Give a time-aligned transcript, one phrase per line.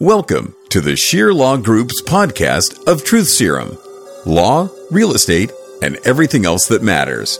[0.00, 3.78] Welcome to the Scheer Law Group's podcast of Truth Serum
[4.26, 7.38] law, real estate, and everything else that matters.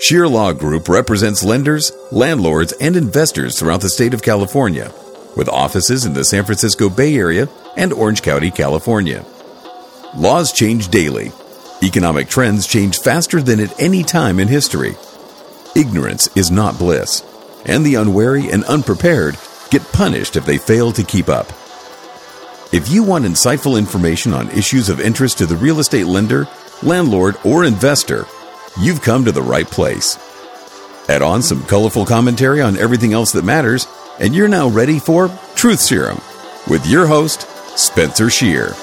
[0.00, 4.92] Scheer Law Group represents lenders, landlords, and investors throughout the state of California,
[5.36, 9.24] with offices in the San Francisco Bay Area and Orange County, California.
[10.16, 11.30] Laws change daily.
[11.84, 14.96] Economic trends change faster than at any time in history.
[15.76, 17.22] Ignorance is not bliss,
[17.64, 19.38] and the unwary and unprepared
[19.70, 21.46] get punished if they fail to keep up.
[22.72, 26.46] If you want insightful information on issues of interest to the real estate lender,
[26.84, 28.26] landlord, or investor,
[28.78, 30.16] you've come to the right place.
[31.08, 33.88] Add on some colorful commentary on everything else that matters,
[34.20, 36.20] and you're now ready for Truth Serum
[36.68, 38.76] with your host, Spencer Scheer.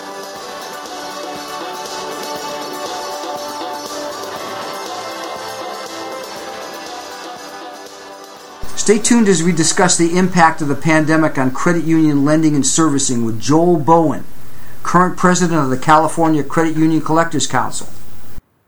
[8.88, 12.66] Stay tuned as we discuss the impact of the pandemic on credit union lending and
[12.66, 14.24] servicing with Joel Bowen,
[14.82, 17.90] current president of the California Credit Union Collectors Council.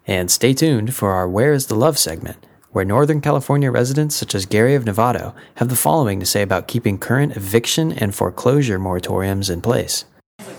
[0.06, 4.36] And stay tuned for our Where is the Love segment, where Northern California residents such
[4.36, 8.78] as Gary of Novato have the following to say about keeping current eviction and foreclosure
[8.78, 10.04] moratoriums in place.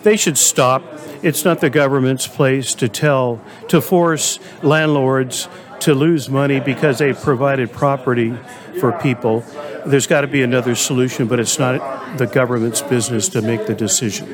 [0.04, 0.82] They should stop.
[1.22, 5.48] It's not the government's place to tell, to force landlords
[5.80, 8.36] to lose money because they provided property
[8.78, 9.40] for people.
[9.86, 13.74] There's got to be another solution, but it's not the government's business to make the
[13.74, 14.28] decision.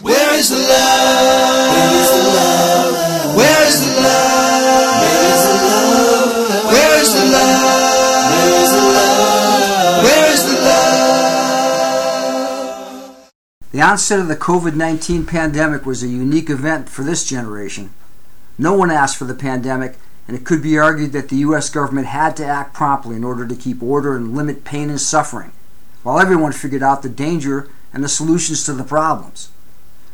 [0.00, 1.72] Where is the love?
[1.72, 3.36] Where is the love?
[3.36, 5.02] Where is the love?
[6.66, 7.62] Where is the love?
[8.32, 10.02] Where is the love?
[10.42, 10.92] The love?
[13.72, 17.90] The onset of the COVID 19 pandemic was a unique event for this generation.
[18.58, 21.68] No one asked for the pandemic, and it could be argued that the U.S.
[21.68, 25.52] government had to act promptly in order to keep order and limit pain and suffering,
[26.02, 29.50] while everyone figured out the danger and the solutions to the problems.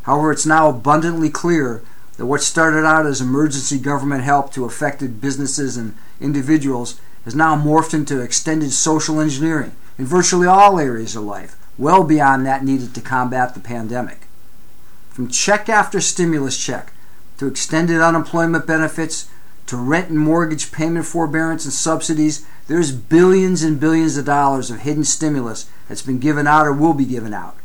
[0.03, 1.83] However, it's now abundantly clear
[2.17, 7.57] that what started out as emergency government help to affected businesses and individuals has now
[7.57, 12.95] morphed into extended social engineering in virtually all areas of life, well beyond that needed
[12.95, 14.27] to combat the pandemic.
[15.11, 16.93] From check after stimulus check
[17.39, 19.29] to extended unemployment benefits
[19.69, 24.81] to rent and mortgage payment forbearance and subsidies, there's billions and billions of dollars of
[24.81, 27.57] hidden stimulus that's been given out or will be given out.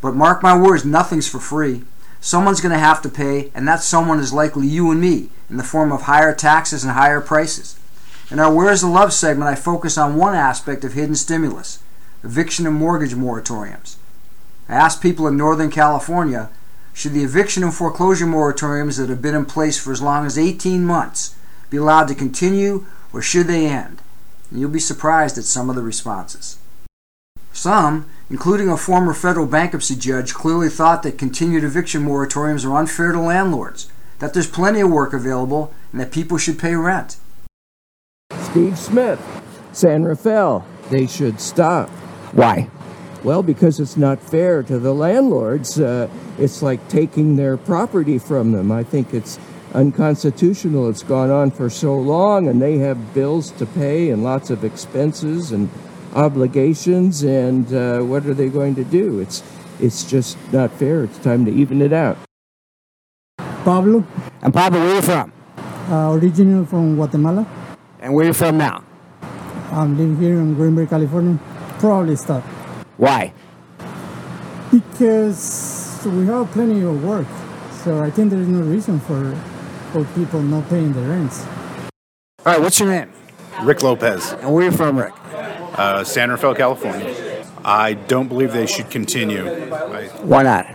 [0.00, 1.84] But mark my words, nothing's for free.
[2.20, 5.56] Someone's going to have to pay, and that someone is likely you and me, in
[5.56, 7.78] the form of higher taxes and higher prices.
[8.30, 11.80] In our Where's the Love segment, I focus on one aspect of hidden stimulus
[12.22, 13.96] eviction and mortgage moratoriums.
[14.68, 16.50] I asked people in Northern California
[16.94, 20.38] should the eviction and foreclosure moratoriums that have been in place for as long as
[20.38, 21.34] 18 months
[21.68, 24.00] be allowed to continue or should they end?
[24.50, 26.56] And you'll be surprised at some of the responses.
[27.52, 33.12] Some, including a former federal bankruptcy judge, clearly thought that continued eviction moratoriums are unfair
[33.12, 33.90] to landlords,
[34.20, 37.16] that there's plenty of work available, and that people should pay rent.
[38.40, 39.20] Steve Smith,
[39.72, 41.88] San Rafael, they should stop.
[42.32, 42.68] Why?
[43.24, 45.80] Well, because it's not fair to the landlords.
[45.80, 46.08] Uh,
[46.38, 48.70] it's like taking their property from them.
[48.70, 49.38] I think it's
[49.72, 50.90] unconstitutional.
[50.90, 54.62] It's gone on for so long, and they have bills to pay and lots of
[54.62, 55.70] expenses and
[56.14, 57.22] obligations.
[57.22, 59.20] And uh, what are they going to do?
[59.20, 59.42] It's
[59.80, 61.02] it's just not fair.
[61.04, 62.18] It's time to even it out.
[63.64, 64.04] Pablo,
[64.42, 65.32] And Papa, where are you from?
[65.90, 67.46] uh, original from Guatemala.
[68.00, 68.84] And where are you from now?
[69.72, 71.38] I'm living here in Greenbrae, California.
[71.80, 72.44] Probably stop
[72.96, 73.32] Why?
[74.70, 77.26] because we have plenty of work.
[77.84, 79.34] So I think there's no reason for
[79.92, 81.44] for people not paying the rents.
[82.44, 83.12] All right, what's your name?
[83.62, 85.12] Rick Lopez, And where are you from, Rick?
[85.78, 87.46] uh, San Rafael, California.
[87.64, 89.46] I don't believe they should continue.
[89.72, 90.66] I, Why not?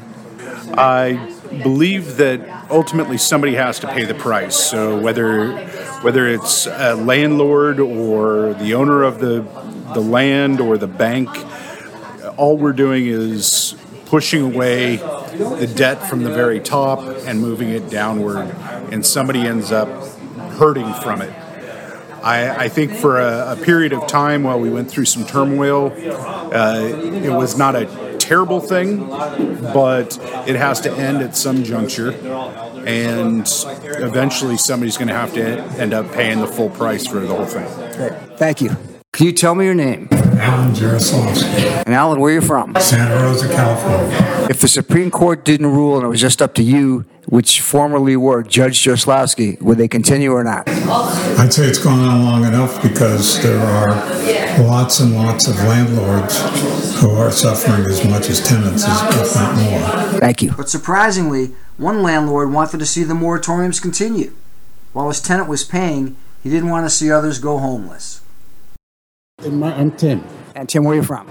[0.77, 2.39] I believe that
[2.71, 4.55] ultimately somebody has to pay the price.
[4.55, 5.57] So whether
[6.01, 9.45] whether it's a landlord or the owner of the
[9.93, 11.27] the land or the bank,
[12.39, 13.75] all we're doing is
[14.05, 18.49] pushing away the debt from the very top and moving it downward,
[18.91, 19.89] and somebody ends up
[20.53, 21.33] hurting from it.
[22.23, 25.91] I, I think for a, a period of time while we went through some turmoil,
[25.93, 32.11] uh, it was not a terrible thing, but it has to end at some juncture,
[32.85, 33.47] and
[33.83, 37.45] eventually somebody's going to have to end up paying the full price for the whole
[37.45, 37.67] thing.
[37.97, 38.37] Great.
[38.37, 38.75] Thank you.
[39.11, 40.07] Can you tell me your name?
[40.39, 42.75] Alan Jaroslovsky, And Alan, where are you from?
[42.79, 44.47] Santa Rosa, California.
[44.49, 48.15] If the Supreme Court didn't rule and it was just up to you, which formerly
[48.15, 50.67] were Judge Joslowski, would they continue or not?
[50.67, 53.89] I'd say it's gone on long enough because there are
[54.63, 56.39] lots and lots of landlords
[56.99, 60.19] who are suffering as much as tenants, if not more.
[60.19, 60.53] Thank you.
[60.57, 64.33] But surprisingly, one landlord wanted to see the moratoriums continue.
[64.93, 68.21] While his tenant was paying, he didn't want to see others go homeless.
[69.41, 70.23] I'm Tim.
[70.55, 71.25] And Tim, where are you from?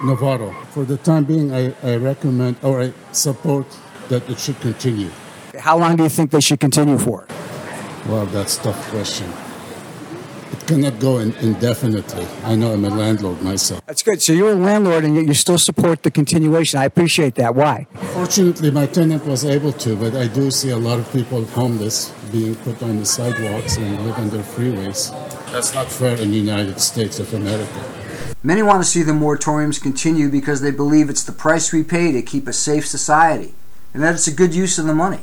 [0.00, 0.52] Novato.
[0.66, 3.66] For the time being, I, I recommend or I support
[4.08, 5.10] that it should continue.
[5.58, 7.26] How long do you think they should continue for?
[8.08, 9.30] Well, that's a tough question.
[10.50, 12.26] It cannot go in, indefinitely.
[12.42, 13.80] I know I'm a landlord myself.
[13.86, 14.20] That's good.
[14.20, 16.80] So you're a landlord and yet you still support the continuation.
[16.80, 17.54] I appreciate that.
[17.54, 17.86] Why?
[18.12, 22.12] Fortunately, my tenant was able to, but I do see a lot of people homeless
[22.32, 25.12] being put on the sidewalks and live under freeways.
[25.52, 27.84] That's not fair in the United States of America.
[28.42, 32.10] Many want to see the moratoriums continue because they believe it's the price we pay
[32.10, 33.54] to keep a safe society
[33.92, 35.20] and that it's a good use of the money.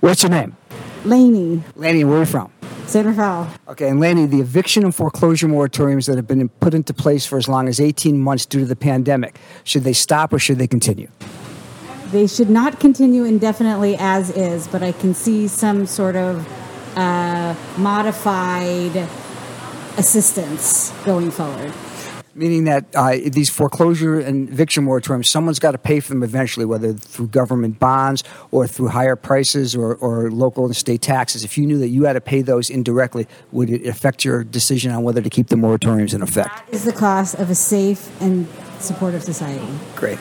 [0.00, 0.56] What's your name?
[1.04, 2.50] Laney, Laney, where are you from?
[2.86, 3.52] San Rafael.
[3.68, 7.36] Okay, and Laney, the eviction and foreclosure moratoriums that have been put into place for
[7.36, 10.66] as long as 18 months due to the pandemic, should they stop or should they
[10.66, 11.08] continue?
[12.06, 16.38] They should not continue indefinitely as is, but I can see some sort of
[16.96, 18.96] uh, modified
[19.96, 21.72] assistance going forward.
[22.32, 26.64] Meaning that uh, these foreclosure and eviction moratoriums, someone's got to pay for them eventually,
[26.64, 28.22] whether through government bonds
[28.52, 31.42] or through higher prices or, or local and state taxes.
[31.42, 34.92] If you knew that you had to pay those indirectly, would it affect your decision
[34.92, 36.50] on whether to keep the moratoriums in effect?
[36.66, 38.46] That is the cost of a safe and
[38.78, 39.66] supportive society.
[39.96, 40.18] Great.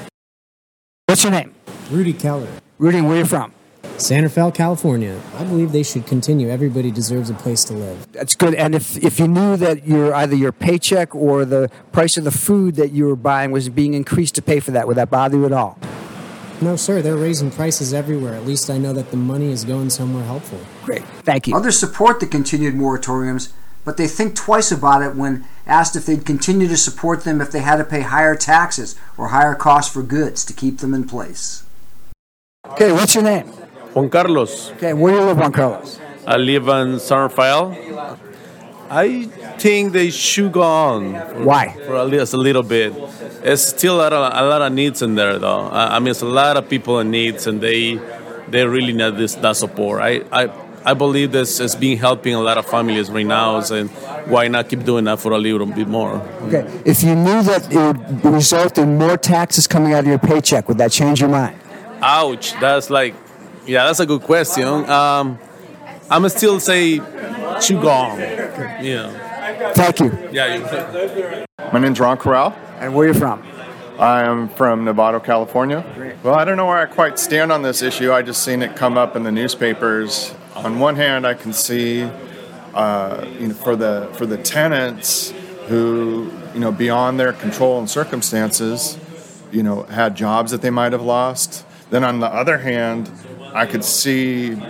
[1.06, 1.54] What's your name?
[1.92, 2.50] Rudy Keller.
[2.80, 3.54] Rudy, where are you from?
[3.98, 5.22] San Fe, California.
[5.36, 6.50] I believe they should continue.
[6.50, 8.12] Everybody deserves a place to live.
[8.14, 8.54] That's good.
[8.56, 12.32] And if, if you knew that your either your paycheck or the price of the
[12.32, 15.38] food that you were buying was being increased to pay for that, would that bother
[15.38, 15.78] you at all?
[16.62, 17.02] No, sir.
[17.02, 18.34] They're raising prices everywhere.
[18.36, 20.60] At least I know that the money is going somewhere helpful.
[20.84, 21.04] Great.
[21.24, 21.56] Thank you.
[21.56, 23.52] Others support the continued moratoriums,
[23.86, 27.52] but they think twice about it when asked if they'd continue to support them if
[27.52, 31.06] they had to pay higher taxes or higher costs for goods to keep them in
[31.06, 31.64] place.
[32.66, 33.52] Okay, what's your name?
[33.94, 34.72] Juan Carlos.
[34.72, 36.00] Okay, where do you live, Juan Carlos?
[36.26, 37.76] I live in San Rafael.
[38.90, 39.24] I
[39.60, 41.14] think they should go on.
[41.14, 41.74] For, Why?
[41.86, 42.94] For at least a little bit.
[43.44, 45.68] It's still a lot of, a lot of needs in there, though.
[45.68, 48.00] I, I mean, it's a lot of people in needs, and they
[48.50, 50.02] they really need this that support.
[50.02, 50.50] I I,
[50.84, 53.90] I believe this is being helping a lot of families right now, and
[54.28, 56.16] why not keep doing that for a little bit more?
[56.48, 60.20] Okay, if you knew that it would result in more taxes coming out of your
[60.20, 61.60] paycheck, would that change your mind?
[62.02, 62.54] Ouch!
[62.60, 63.14] That's like,
[63.70, 64.66] yeah, that's a good question.
[64.66, 65.38] Um,
[66.10, 66.96] I'm gonna still say
[67.62, 68.20] should go on.
[68.20, 69.74] Yeah.
[69.74, 70.30] Thank you.
[70.32, 70.56] Yeah.
[70.56, 72.58] You, My name's Ron Corral.
[72.80, 73.46] And where are you from?
[74.00, 75.86] I am from Novato, California.
[76.24, 78.12] Well, I don't know where I quite stand on this issue.
[78.12, 80.34] I just seen it come up in the newspapers.
[80.56, 82.10] On one hand, I can see,
[82.74, 85.32] uh, you know, for the for the tenants
[85.68, 88.98] who, you know, beyond their control and circumstances,
[89.52, 91.66] you know, had jobs that they might have lost.
[91.90, 93.12] Then on the other hand,
[93.54, 94.62] I could see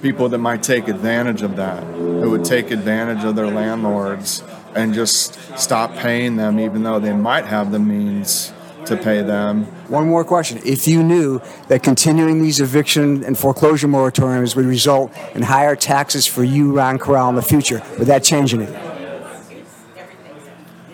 [0.00, 4.42] people that might take advantage of that, who would take advantage of their landlords
[4.74, 8.52] and just stop paying them, even though they might have the means
[8.86, 9.64] to pay them.
[9.88, 10.60] One more question.
[10.64, 16.26] If you knew that continuing these eviction and foreclosure moratoriums would result in higher taxes
[16.26, 18.76] for you, Ron Corral, in the future, would that change anything?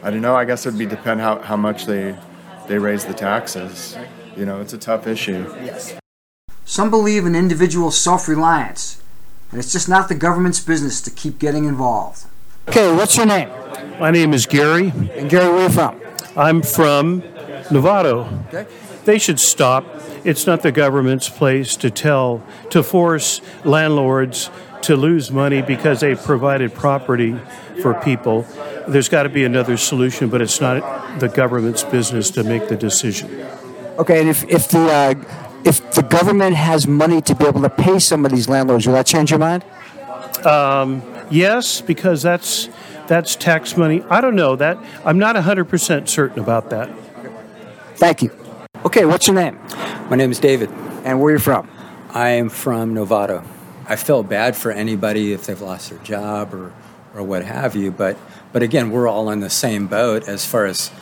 [0.02, 0.34] I don't know.
[0.34, 2.16] I guess it would be depend how, how much they
[2.68, 3.96] they raise the taxes.
[4.36, 5.46] You know, it's a tough issue.
[5.62, 5.98] Yes.
[6.64, 9.00] Some believe in individual self reliance,
[9.50, 12.24] and it's just not the government's business to keep getting involved.
[12.68, 13.50] Okay, what's your name?
[14.00, 14.88] My name is Gary.
[14.88, 16.00] And Gary, where are you from?
[16.36, 17.22] I'm from
[17.70, 18.46] Novato.
[18.48, 18.66] Okay.
[19.04, 19.84] They should stop.
[20.24, 24.50] It's not the government's place to tell, to force landlords
[24.82, 27.36] to lose money because they provided property
[27.82, 28.46] for people.
[28.88, 32.76] There's got to be another solution, but it's not the government's business to make the
[32.76, 33.30] decision.
[33.98, 35.14] Okay, and if, if the uh,
[35.64, 38.94] if the government has money to be able to pay some of these landlords, will
[38.94, 39.64] that change your mind?
[40.44, 42.68] Um, yes, because that's
[43.06, 44.02] that's tax money.
[44.08, 44.78] I don't know that.
[45.04, 46.90] I'm not 100% certain about that.
[47.96, 48.30] Thank you.
[48.84, 49.58] Okay, what's your name?
[50.08, 50.70] My name is David.
[51.04, 51.68] And where are you from?
[52.10, 53.44] I am from Novato.
[53.86, 56.72] I feel bad for anybody if they've lost their job or,
[57.14, 58.16] or what have you, but
[58.54, 60.92] but again, we're all in the same boat as far as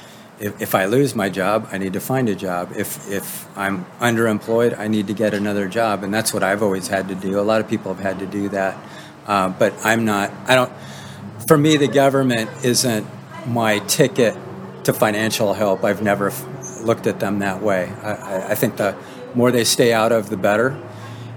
[0.43, 2.73] if, if I lose my job, I need to find a job.
[2.77, 6.89] If if I'm underemployed, I need to get another job, and that's what I've always
[6.89, 7.39] had to do.
[7.39, 8.77] A lot of people have had to do that,
[9.27, 10.33] uh, but I'm not.
[10.47, 10.73] I don't.
[11.47, 13.07] For me, the government isn't
[13.47, 14.37] my ticket
[14.85, 15.85] to financial help.
[15.85, 16.45] I've never f-
[16.81, 17.93] looked at them that way.
[18.03, 18.97] I, I, think the
[19.35, 20.81] more they stay out of, the better.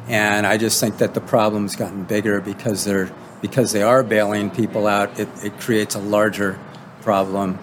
[0.07, 4.49] And I just think that the problem's gotten bigger because they're because they are bailing
[4.49, 5.19] people out.
[5.19, 6.59] It, it creates a larger
[7.01, 7.59] problem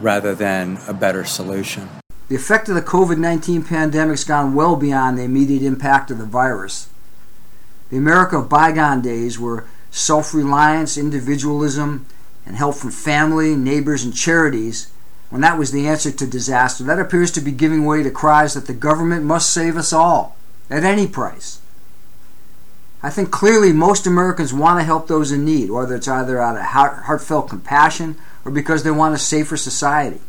[0.00, 1.88] rather than a better solution.
[2.28, 6.18] The effect of the COVID 19 pandemic has gone well beyond the immediate impact of
[6.18, 6.88] the virus.
[7.90, 12.06] The America of bygone days, where self reliance, individualism,
[12.44, 14.90] and help from family, neighbors, and charities,
[15.30, 18.54] when that was the answer to disaster, that appears to be giving way to cries
[18.54, 20.36] that the government must save us all,
[20.70, 21.60] at any price.
[23.06, 26.56] I think clearly most Americans want to help those in need, whether it's either out
[26.56, 30.20] of heartfelt compassion or because they want a safer society.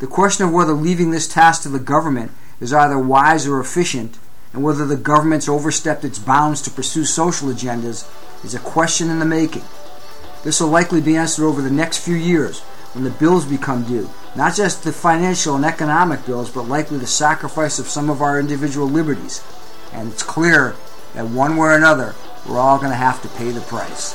[0.00, 4.18] The question of whether leaving this task to the government is either wise or efficient,
[4.52, 8.10] and whether the government's overstepped its bounds to pursue social agendas,
[8.44, 9.62] is a question in the making.
[10.42, 12.62] This will likely be answered over the next few years
[12.94, 14.10] when the bills become due.
[14.34, 18.40] Not just the financial and economic bills, but likely the sacrifice of some of our
[18.40, 19.40] individual liberties.
[19.92, 20.74] And it's clear
[21.14, 22.14] that one way or another,
[22.48, 24.14] we're all going to have to pay the price.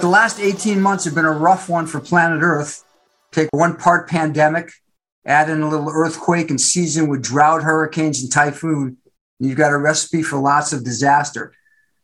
[0.00, 2.84] The last 18 months have been a rough one for planet Earth.
[3.32, 4.70] Take one part pandemic,
[5.26, 8.96] add in a little earthquake and season with drought, hurricanes, and typhoon.
[9.38, 11.52] And you've got a recipe for lots of disaster.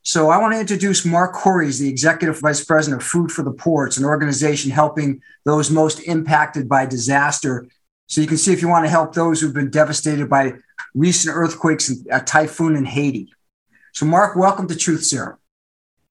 [0.07, 3.51] So I want to introduce Mark Corey, the Executive Vice President of Food for the
[3.51, 3.87] Poor.
[3.87, 7.67] It's an organization helping those most impacted by disaster.
[8.07, 10.53] So you can see if you want to help those who've been devastated by
[10.95, 13.33] recent earthquakes and a typhoon in Haiti.
[13.95, 15.39] So Mark, welcome to Truth Serum.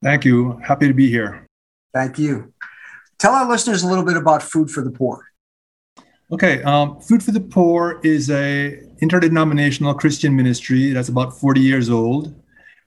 [0.01, 0.59] Thank you.
[0.63, 1.45] Happy to be here.
[1.93, 2.51] Thank you.
[3.19, 5.27] Tell our listeners a little bit about Food for the Poor.
[6.31, 11.91] Okay, um, Food for the Poor is a interdenominational Christian ministry that's about 40 years
[11.91, 12.33] old.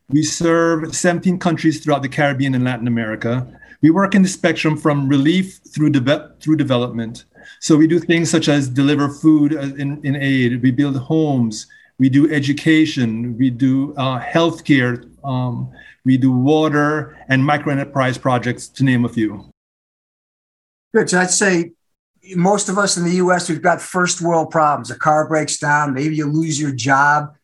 [0.08, 3.46] We serve 17 countries throughout the Caribbean and Latin America.
[3.82, 7.24] We work in the spectrum from relief through, de- through development.
[7.60, 11.66] So we do things such as deliver food in, in aid, we build homes,
[11.98, 15.70] we do education, we do uh, healthcare, um,
[16.04, 19.50] we do water and micro enterprise projects, to name a few.
[20.94, 21.10] Good.
[21.10, 21.72] So I'd say
[22.34, 23.48] most of us in the U.S.
[23.48, 24.90] we've got first world problems.
[24.90, 27.34] A car breaks down, maybe you lose your job.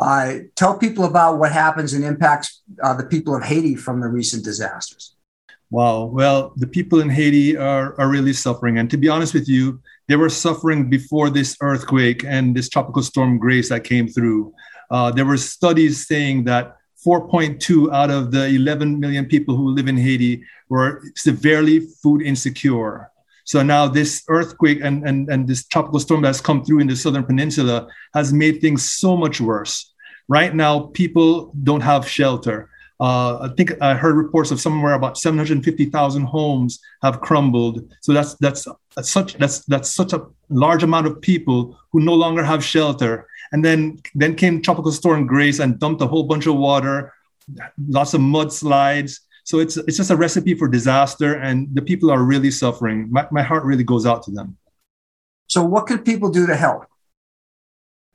[0.00, 4.08] Uh, tell people about what happens and impacts uh, the people of Haiti from the
[4.08, 5.14] recent disasters.
[5.70, 6.06] Wow.
[6.06, 8.78] Well, the people in Haiti are, are really suffering.
[8.78, 13.02] And to be honest with you, they were suffering before this earthquake and this tropical
[13.02, 14.52] storm Grace that came through.
[14.90, 16.76] Uh, there were studies saying that
[17.06, 23.09] 4.2 out of the 11 million people who live in Haiti were severely food insecure.
[23.50, 26.94] So now this earthquake and, and, and this tropical storm that's come through in the
[26.94, 29.92] southern peninsula has made things so much worse.
[30.28, 32.70] Right now, people don't have shelter.
[33.00, 37.92] Uh, I think I heard reports of somewhere about 750,000 homes have crumbled.
[38.02, 42.14] So that's that's, that's such that's that's such a large amount of people who no
[42.14, 43.26] longer have shelter.
[43.50, 47.12] And then then came tropical storm Grace and dumped a whole bunch of water,
[47.88, 49.18] lots of mudslides.
[49.44, 53.08] So it's it's just a recipe for disaster, and the people are really suffering.
[53.10, 54.56] My, my heart really goes out to them.
[55.48, 56.86] So what can people do to help?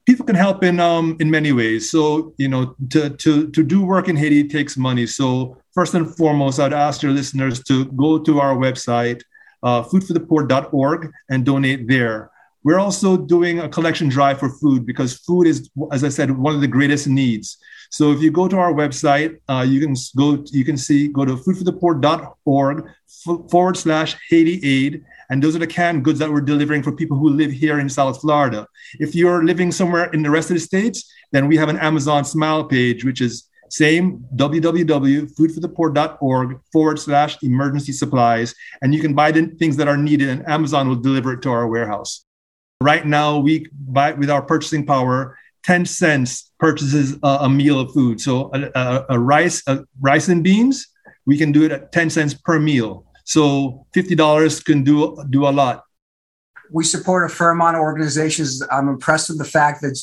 [0.06, 1.90] People can help in um, in many ways.
[1.90, 5.06] So you know, to to to do work in Haiti takes money.
[5.08, 9.22] So first and foremost, I'd ask your listeners to go to our website,
[9.64, 12.32] uh, foodforthepoor.org, and donate there.
[12.64, 16.56] We're also doing a collection drive for food because food is, as I said, one
[16.56, 17.58] of the greatest needs.
[17.90, 21.26] So if you go to our website, uh, you can go, you can see, go
[21.26, 22.88] to foodforthepoor.org
[23.50, 25.04] forward slash Haiti aid.
[25.30, 27.90] And those are the canned goods that we're delivering for people who live here in
[27.90, 28.68] South Florida.
[29.00, 32.24] If you're living somewhere in the rest of the states, then we have an Amazon
[32.26, 38.54] Smile page, which is same www.foodforthepoor.org forward slash emergency supplies.
[38.82, 41.50] And you can buy the things that are needed, and Amazon will deliver it to
[41.50, 42.26] our warehouse.
[42.82, 47.92] Right now, we buy with our purchasing power, 10 cents purchases a, a meal of
[47.92, 48.22] food.
[48.22, 49.64] So a, a, a rice,
[50.00, 50.88] rice and beans,
[51.26, 53.06] we can do it at 10 cents per meal.
[53.24, 55.84] So $50 can do, do a lot.
[56.72, 58.62] We support a fair amount of organizations.
[58.72, 60.00] I'm impressed with the fact that,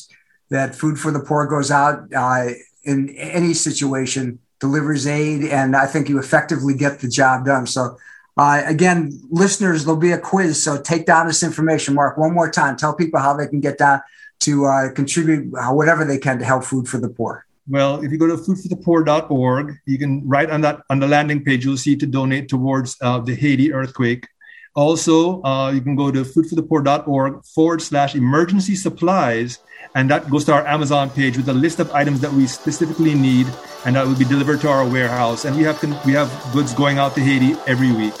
[0.49, 2.49] that Food for the Poor goes out uh,
[2.83, 7.67] in any situation, delivers aid, and I think you effectively get the job done.
[7.67, 7.97] So
[8.35, 10.61] uh, again, listeners, there'll be a quiz.
[10.61, 12.75] So take down this information, Mark, one more time.
[12.75, 14.01] Tell people how they can get down
[14.43, 17.45] to uh, contribute uh, whatever they can to help Food for the Poor.
[17.67, 21.63] Well, if you go to foodforthepoor.org, you can write on that on the landing page.
[21.63, 24.27] You'll see to donate towards uh, the Haiti earthquake.
[24.75, 29.59] Also, uh, you can go to foodforthepoor.org forward slash emergency supplies,
[29.95, 33.13] and that goes to our Amazon page with a list of items that we specifically
[33.13, 33.47] need,
[33.85, 35.45] and that will be delivered to our warehouse.
[35.45, 38.15] And we have we have goods going out to Haiti every week.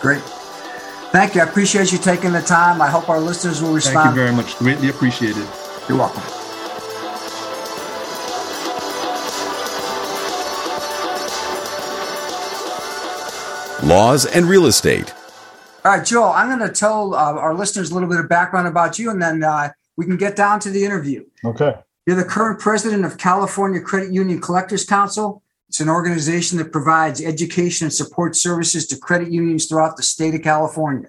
[0.00, 0.22] Great.
[1.14, 1.42] Thank you.
[1.42, 2.82] I appreciate you taking the time.
[2.82, 3.94] I hope our listeners will respond.
[3.94, 4.58] Thank you very much.
[4.58, 5.46] Greatly appreciated.
[5.88, 6.24] You're welcome.
[13.88, 15.14] Laws and real estate.
[15.84, 18.66] All right, Joel, I'm going to tell uh, our listeners a little bit of background
[18.66, 21.24] about you, and then uh, we can get down to the interview.
[21.44, 21.76] Okay.
[22.06, 25.43] You're the current president of California Credit Union Collectors Council.
[25.74, 30.32] It's an organization that provides education and support services to credit unions throughout the state
[30.32, 31.08] of California.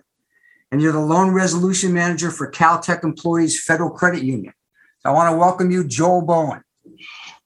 [0.72, 4.55] And you're the loan resolution manager for Caltech Employees Federal Credit Union.
[5.01, 6.63] So I want to welcome you, Joel Bowen.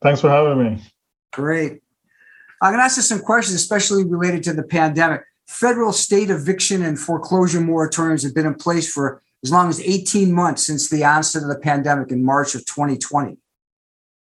[0.02, 0.82] Thanks for having me.
[1.34, 1.82] Great.
[2.62, 5.24] I'm going to ask you some questions, especially related to the pandemic.
[5.46, 10.32] Federal state eviction and foreclosure moratoriums have been in place for as long as 18
[10.32, 13.38] months since the onset of the pandemic in March of 2020.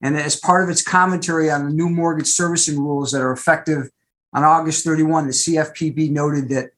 [0.01, 3.89] And as part of its commentary on the new mortgage servicing rules that are effective
[4.33, 6.71] on August 31, the CFPB noted that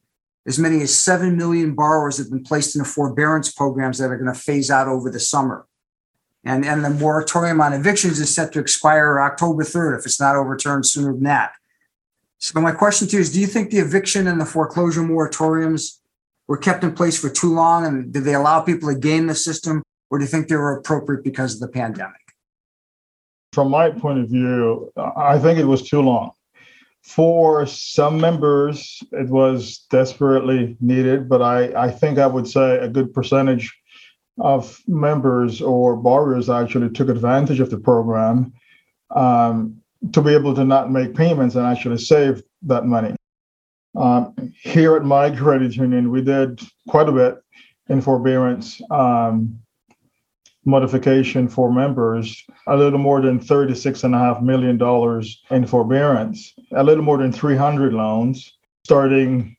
[0.47, 4.17] as many as 7 million borrowers have been placed in the forbearance programs that are
[4.17, 5.67] going to phase out over the summer.
[6.43, 10.35] And, and the moratorium on evictions is set to expire October 3rd if it's not
[10.35, 11.53] overturned sooner than that.
[12.39, 15.99] So, my question to you is Do you think the eviction and the foreclosure moratoriums
[16.47, 17.85] were kept in place for too long?
[17.85, 19.83] And did they allow people to game the system?
[20.09, 22.20] Or do you think they were appropriate because of the pandemic?
[23.53, 26.31] From my point of view, I think it was too long.
[27.03, 32.87] For some members, it was desperately needed, but I, I think I would say a
[32.87, 33.75] good percentage
[34.39, 38.53] of members or borrowers actually took advantage of the program
[39.15, 39.81] um,
[40.13, 43.15] to be able to not make payments and actually save that money.
[43.95, 47.35] Um, here at my credit union, we did quite a bit
[47.89, 49.60] in forbearance um,
[50.65, 54.79] modification for members, a little more than $36.5 million
[55.49, 59.55] in forbearance, a little more than 300 loans starting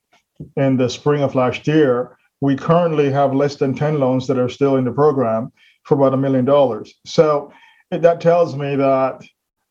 [0.55, 2.17] in the spring of last year.
[2.41, 5.51] We currently have less than 10 loans that are still in the program
[5.83, 6.93] for about a million dollars.
[7.05, 7.51] So
[7.91, 9.21] that tells me that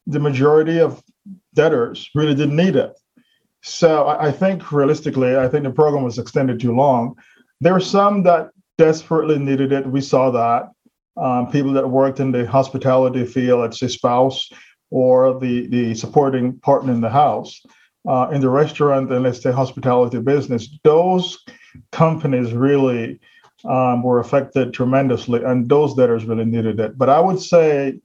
[0.07, 1.03] the majority of
[1.55, 2.99] debtors really didn't need it.
[3.63, 7.15] So I think realistically, I think the program was extended too long.
[7.61, 9.87] There were some that desperately needed it.
[9.87, 10.71] We saw that.
[11.17, 14.49] Um, people that worked in the hospitality field, let's say spouse
[14.91, 17.61] or the, the supporting partner in the house,
[18.09, 21.39] uh, in the restaurant and let's say hospitality business, those
[21.93, 23.21] companies really
[23.65, 26.99] um, were affected tremendously, and those debtors really needed it.
[26.99, 28.01] But I would say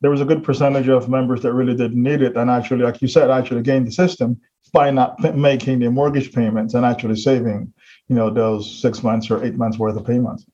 [0.00, 3.00] there was a good percentage of members that really didn't need it, and actually, like
[3.00, 4.40] you said, actually gained the system
[4.72, 7.72] by not p- making the mortgage payments and actually saving,
[8.08, 10.44] you know, those six months or eight months worth of payments.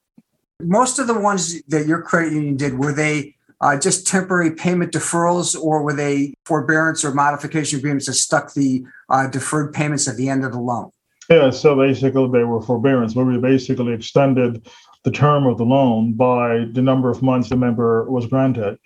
[0.62, 4.92] Most of the ones that your credit union did were they uh, just temporary payment
[4.92, 10.16] deferrals, or were they forbearance or modification agreements that stuck the uh, deferred payments at
[10.16, 10.90] the end of the loan?
[11.28, 14.66] Yeah, so basically they were forbearance, where we basically extended
[15.04, 18.78] the term of the loan by the number of months the member was granted.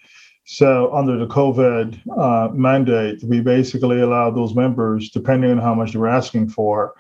[0.45, 5.93] So under the COVID uh, mandate, we basically allowed those members, depending on how much
[5.93, 6.95] they were asking for,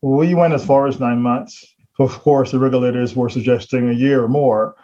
[0.00, 1.71] we went as far as nine months.
[2.02, 4.74] Of course, the regulators were suggesting a year or more.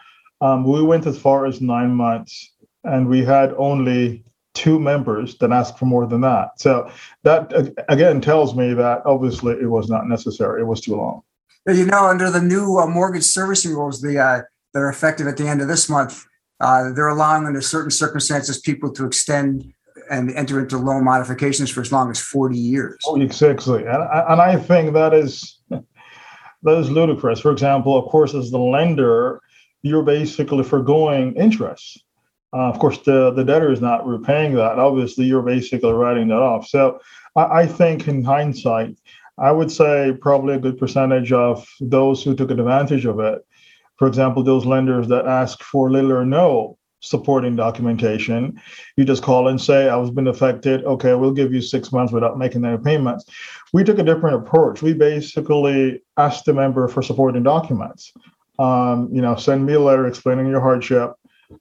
[0.41, 2.53] Um, we went as far as nine months,
[2.85, 6.51] and we had only two members that asked for more than that.
[6.59, 6.91] So
[7.25, 7.53] that
[7.89, 10.61] again tells me that obviously it was not necessary.
[10.61, 11.23] It was too long.
[11.67, 14.43] You know, under the new uh, mortgage servicing rules, the uh,
[14.75, 16.25] that are effective at the end of this month,
[16.61, 19.73] uh, they're allowing under certain circumstances people to extend
[20.11, 22.97] and enter into loan modifications for as long as 40 years.
[23.07, 23.85] Oh, exactly.
[23.85, 25.59] And, and I think that is
[26.63, 27.41] that is ludicrous.
[27.41, 29.41] For example, of course, as the lender,
[29.83, 32.05] you're basically foregoing interest.
[32.53, 34.79] Uh, of course, the, the debtor is not repaying that.
[34.79, 36.67] Obviously, you're basically writing that off.
[36.67, 37.01] So
[37.37, 38.97] I, I think in hindsight,
[39.39, 43.47] I would say probably a good percentage of those who took advantage of it,
[43.97, 48.61] for example, those lenders that ask for little or no supporting documentation,
[48.97, 50.85] you just call and say, I was been affected.
[50.85, 53.25] Okay, we'll give you six months without making any payments.
[53.73, 54.83] We took a different approach.
[54.83, 58.13] We basically asked the member for supporting documents.
[58.59, 61.13] Um, you know, send me a letter explaining your hardship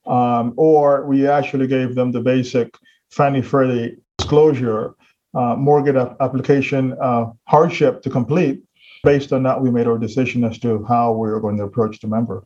[0.05, 2.75] um, or we actually gave them the basic
[3.09, 4.95] Fannie Freddie disclosure
[5.33, 8.63] uh, mortgage application uh, hardship to complete.
[9.03, 11.99] Based on that, we made our decision as to how we were going to approach
[11.99, 12.43] the member.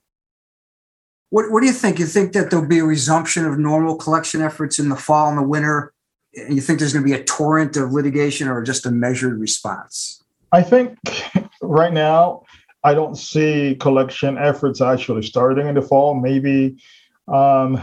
[1.32, 1.98] What, what do you think?
[1.98, 5.38] You think that there'll be a resumption of normal collection efforts in the fall and
[5.38, 5.94] the winter?
[6.36, 9.40] And you think there's going to be a torrent of litigation or just a measured
[9.40, 10.22] response?
[10.52, 10.98] I think
[11.62, 12.44] right now,
[12.84, 16.16] I don't see collection efforts actually starting in the fall.
[16.16, 16.78] Maybe
[17.30, 17.82] um,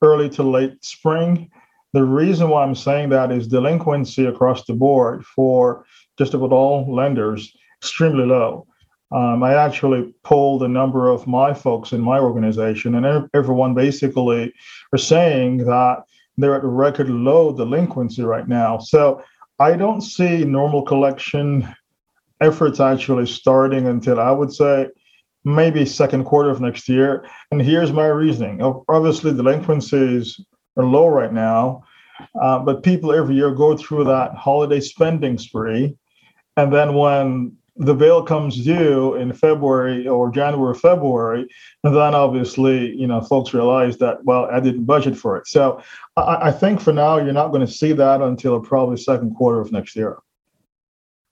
[0.00, 1.50] early to late spring.
[1.92, 5.84] The reason why I'm saying that is delinquency across the board for
[6.16, 8.66] just about all lenders extremely low.
[9.14, 14.52] Um, I actually polled a number of my folks in my organization, and everyone basically
[14.92, 16.02] are saying that
[16.36, 18.78] they're at a record low delinquency right now.
[18.78, 19.22] So
[19.60, 21.72] I don't see normal collection
[22.40, 24.88] efforts actually starting until I would say
[25.44, 27.24] maybe second quarter of next year.
[27.52, 28.62] And here's my reasoning.
[28.88, 30.40] Obviously, delinquencies
[30.76, 31.84] are low right now,
[32.40, 35.96] uh, but people every year go through that holiday spending spree.
[36.56, 41.46] And then when the bill comes due in February or January, February,
[41.82, 45.48] and then obviously, you know, folks realize that, well, I didn't budget for it.
[45.48, 45.82] So
[46.16, 49.60] I, I think for now, you're not going to see that until probably second quarter
[49.60, 50.18] of next year.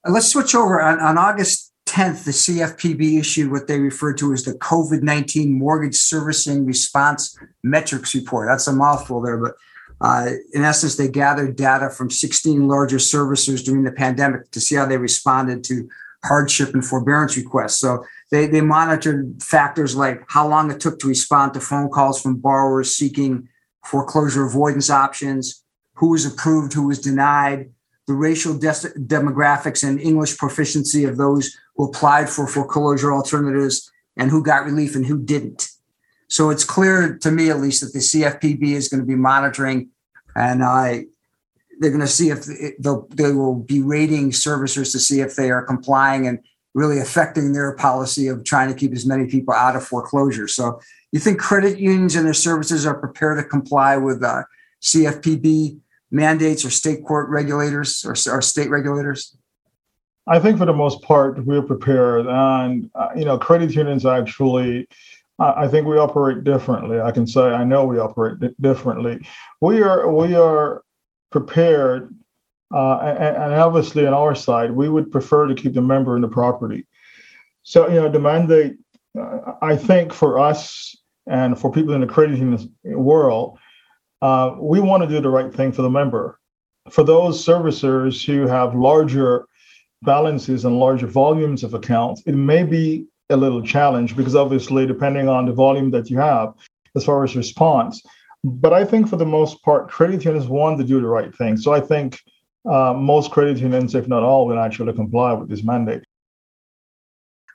[0.05, 0.81] Let's switch over.
[0.81, 5.57] On, on August 10th, the CFPB issued what they refer to as the COVID 19
[5.57, 8.49] Mortgage Servicing Response Metrics Report.
[8.49, 9.53] That's a mouthful there, but
[10.01, 14.75] uh, in essence, they gathered data from 16 larger servicers during the pandemic to see
[14.75, 15.87] how they responded to
[16.23, 17.79] hardship and forbearance requests.
[17.79, 22.21] So they, they monitored factors like how long it took to respond to phone calls
[22.21, 23.49] from borrowers seeking
[23.85, 25.63] foreclosure avoidance options,
[25.95, 27.69] who was approved, who was denied,
[28.07, 34.29] the racial de- demographics and English proficiency of those who applied for foreclosure alternatives, and
[34.29, 35.69] who got relief and who didn't.
[36.29, 39.89] So it's clear to me, at least, that the CFPB is going to be monitoring,
[40.35, 40.99] and uh,
[41.83, 42.45] they're going to see if
[43.09, 46.39] they will be rating servicers to see if they are complying and
[46.73, 50.47] really affecting their policy of trying to keep as many people out of foreclosure.
[50.47, 50.79] So,
[51.11, 54.43] you think credit unions and their services are prepared to comply with uh,
[54.81, 59.37] CFPB mandates or state court regulators or, or state regulators?
[60.25, 64.87] I think for the most part we're prepared, and uh, you know, credit unions actually.
[65.39, 67.01] I think we operate differently.
[67.01, 69.19] I can say I know we operate di- differently.
[69.61, 70.83] We are we are
[71.33, 72.13] prepared,
[72.71, 76.27] uh, and, obviously on our side, we would prefer to keep the member in the
[76.27, 76.85] property.
[77.63, 78.77] So you know, the mandate.
[79.19, 80.95] Uh, I think for us
[81.27, 83.57] and for people in the credit union world,
[84.21, 86.39] uh, we want to do the right thing for the member.
[86.89, 89.45] For those servicers who have larger
[90.03, 95.27] balances and larger volumes of accounts, it may be a little challenge because obviously, depending
[95.27, 96.53] on the volume that you have
[96.95, 98.03] as far as response.
[98.43, 101.55] But I think for the most part, credit unions want to do the right thing.
[101.57, 102.21] So I think
[102.69, 106.03] uh, most credit unions, if not all, will actually comply with this mandate.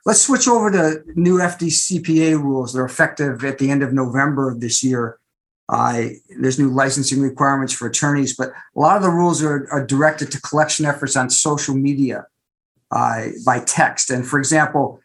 [0.05, 2.73] Let's switch over to new FDCPA rules.
[2.73, 5.19] They're effective at the end of November of this year.
[5.67, 6.05] Uh,
[6.39, 10.31] there's new licensing requirements for attorneys, but a lot of the rules are, are directed
[10.31, 12.25] to collection efforts on social media
[12.91, 14.09] uh, by text.
[14.09, 14.99] And for example,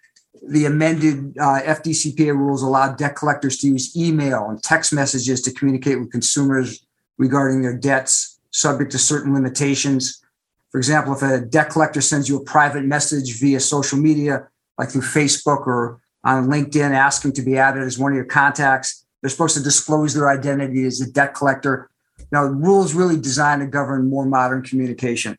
[0.49, 5.53] the amended uh, FDCPA rules allow debt collectors to use email and text messages to
[5.53, 6.87] communicate with consumers
[7.19, 10.23] regarding their debts, subject to certain limitations.
[10.71, 14.91] For example, if a debt collector sends you a private message via social media, like
[14.91, 19.31] through Facebook or on LinkedIn, asking to be added as one of your contacts, they're
[19.31, 21.91] supposed to disclose their identity as a debt collector.
[22.33, 25.39] Now, the rules really designed to govern more modern communication.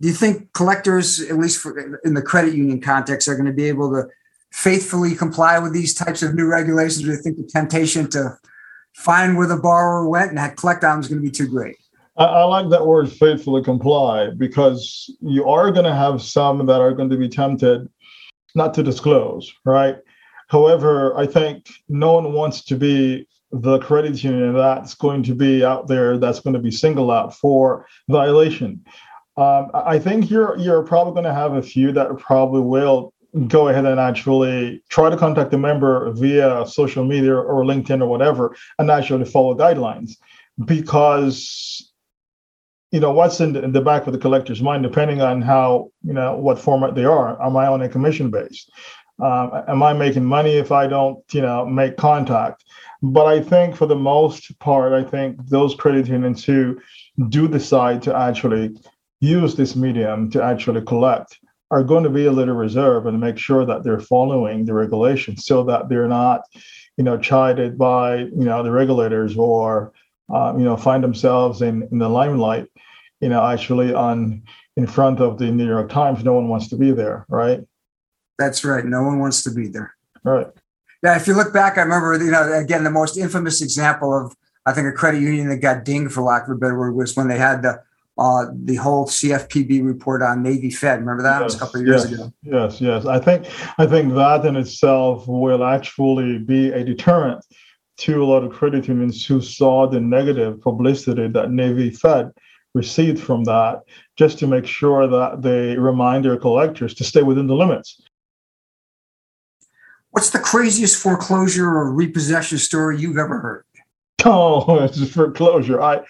[0.00, 3.52] Do you think collectors, at least for, in the credit union context, are going to
[3.52, 4.08] be able to
[4.56, 7.02] faithfully comply with these types of new regulations?
[7.02, 8.38] Do you think the temptation to
[8.94, 11.76] find where the borrower went and collect on is going to be too great?
[12.16, 16.80] I, I like that word faithfully comply because you are going to have some that
[16.80, 17.86] are going to be tempted
[18.54, 19.96] not to disclose, right?
[20.48, 25.64] However, I think no one wants to be the credit union that's going to be
[25.66, 28.82] out there that's going to be singled out for violation.
[29.36, 33.12] Um, I think you're you're probably going to have a few that probably will
[33.48, 38.06] go ahead and actually try to contact the member via social media or LinkedIn or
[38.06, 40.16] whatever, and actually follow guidelines,
[40.64, 41.92] because
[42.92, 45.90] you know what's in the, in the back of the collector's mind, depending on how
[46.02, 47.40] you know what format they are.
[47.44, 48.70] Am I on a commission based?
[49.18, 52.64] Um, am I making money if I don't, you know, make contact?
[53.02, 56.78] But I think for the most part, I think those credit unions who
[57.28, 58.76] do decide to actually
[59.20, 61.38] use this medium to actually collect
[61.70, 65.44] are going to be a little reserved and make sure that they're following the regulations
[65.44, 66.42] so that they're not,
[66.96, 69.92] you know, chided by, you know, the regulators or,
[70.32, 72.66] um, you know, find themselves in, in the limelight,
[73.20, 74.42] you know, actually on
[74.76, 76.22] in front of the New York Times.
[76.22, 77.60] No one wants to be there, right?
[78.38, 78.84] That's right.
[78.84, 79.94] No one wants to be there.
[80.22, 80.46] Right.
[81.02, 81.16] Yeah.
[81.16, 84.72] If you look back, I remember, you know, again, the most infamous example of, I
[84.72, 87.28] think, a credit union that got dinged, for lack of a better word, was when
[87.28, 87.82] they had the
[88.18, 91.00] uh, the whole CFPB report on Navy Fed.
[91.00, 91.40] Remember that?
[91.40, 92.32] Yes, it was a couple of years yes, ago.
[92.42, 93.06] Yes, yes.
[93.06, 93.46] I think
[93.78, 97.44] I think that in itself will actually be a deterrent
[97.98, 102.30] to a lot of credit unions who saw the negative publicity that Navy Fed
[102.74, 103.80] received from that
[104.16, 108.00] just to make sure that they remind their collectors to stay within the limits.
[110.10, 113.64] What's the craziest foreclosure or repossession story you've ever heard?
[114.28, 115.80] Oh, it's foreclosure.
[115.80, 116.00] I,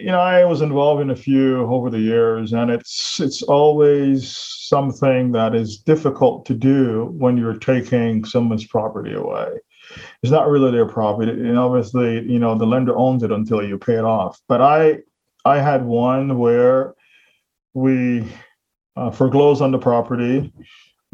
[0.00, 4.36] you know, I was involved in a few over the years, and it's it's always
[4.36, 9.48] something that is difficult to do when you're taking someone's property away.
[10.22, 13.78] It's not really their property, and obviously, you know, the lender owns it until you
[13.78, 14.40] pay it off.
[14.48, 14.98] But I,
[15.44, 16.94] I had one where
[17.74, 18.24] we
[18.96, 20.52] uh, foreclosed on the property.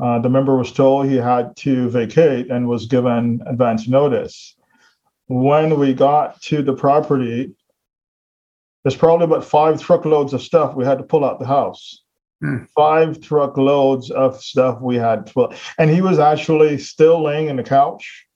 [0.01, 4.55] Uh, the member was told he had to vacate and was given advance notice.
[5.29, 7.55] When we got to the property,
[8.87, 12.05] there's probably about five truckloads of stuff we had to pull out the house.
[12.41, 12.59] Hmm.
[12.77, 15.55] Five truckloads of stuff we had to pull.
[15.77, 18.29] And he was actually still laying in the couch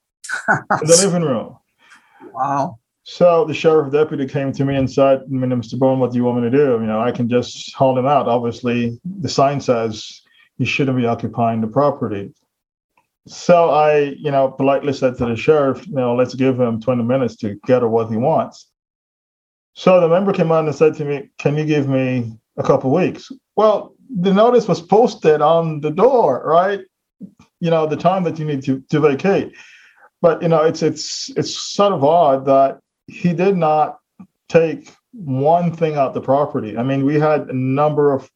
[0.49, 1.57] in the living room.
[2.35, 2.81] Wow.
[3.05, 5.79] So the sheriff deputy came to me and said, I mean, Mr.
[5.79, 6.73] Bowen, what do you want me to do?
[6.81, 8.27] You know, I can just haul him out.
[8.27, 10.21] Obviously, the sign says
[10.59, 12.35] he shouldn't be occupying the property.
[13.29, 17.05] So I, you know, politely said to the sheriff, you know, let's give him 20
[17.05, 18.70] minutes to get what he wants.
[19.81, 22.93] So the member came on and said to me, Can you give me a couple
[22.93, 23.33] weeks?
[23.57, 26.81] Well, the notice was posted on the door, right?
[27.61, 29.57] You know, the time that you need to, to vacate.
[30.21, 34.01] But you know, it's it's it's sort of odd that he did not
[34.51, 36.77] take one thing out the property.
[36.77, 38.31] I mean, we had a number of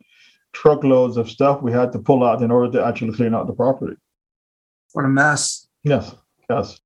[0.54, 3.52] truckloads of stuff we had to pull out in order to actually clean out the
[3.52, 3.96] property.
[4.94, 5.68] What a mess.
[5.82, 6.14] Yes,
[6.48, 6.80] yes.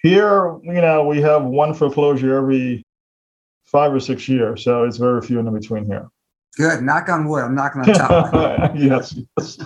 [0.00, 2.86] Here, you know, we have one foreclosure every
[3.70, 6.08] five or six years, so it's very few in between here.
[6.56, 6.82] Good.
[6.82, 7.44] Knock on wood.
[7.44, 8.32] I'm knocking on top.
[8.76, 9.58] yes, yes.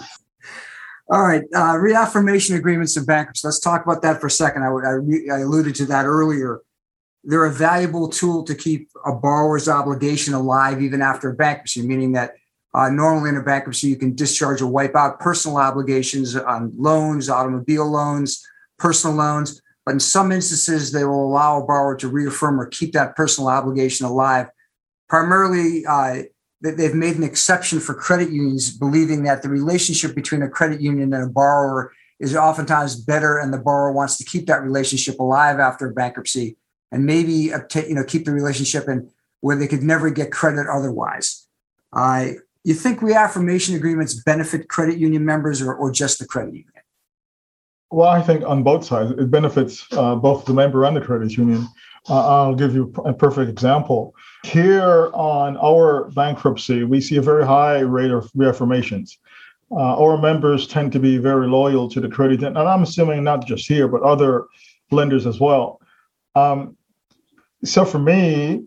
[1.10, 1.42] All right.
[1.54, 3.46] Uh, reaffirmation agreements and bankruptcy.
[3.46, 4.62] Let's talk about that for a second.
[4.62, 6.60] I, I, I alluded to that earlier.
[7.24, 12.12] They're a valuable tool to keep a borrower's obligation alive even after a bankruptcy, meaning
[12.12, 12.32] that
[12.74, 17.28] uh, normally in a bankruptcy, you can discharge or wipe out personal obligations on loans,
[17.28, 18.44] automobile loans,
[18.78, 19.62] personal loans.
[19.84, 23.48] But in some instances, they will allow a borrower to reaffirm or keep that personal
[23.48, 24.46] obligation alive.
[25.08, 26.22] Primarily, uh,
[26.60, 30.80] they- they've made an exception for credit unions, believing that the relationship between a credit
[30.80, 35.18] union and a borrower is oftentimes better, and the borrower wants to keep that relationship
[35.18, 36.56] alive after bankruptcy,
[36.92, 41.48] and maybe you know keep the relationship in where they could never get credit otherwise.
[41.92, 42.26] Uh,
[42.62, 46.81] you think reaffirmation agreements benefit credit union members or, or just the credit union?
[47.92, 51.36] Well, I think on both sides, it benefits uh, both the member and the credit
[51.36, 51.68] union.
[52.08, 54.14] Uh, I'll give you a perfect example.
[54.44, 59.18] Here on our bankruptcy, we see a very high rate of reaffirmations.
[59.70, 63.24] Uh, our members tend to be very loyal to the credit, union, and I'm assuming
[63.24, 64.46] not just here, but other
[64.90, 65.78] lenders as well.
[66.34, 66.78] Um,
[67.62, 68.64] so for me,